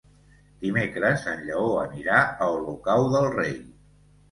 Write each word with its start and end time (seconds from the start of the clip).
Dimecres 0.63 1.25
en 1.33 1.43
Lleó 1.51 1.67
anirà 1.83 2.23
a 2.23 2.49
Olocau 2.57 3.09
del 3.15 3.31
Rei. 3.39 3.57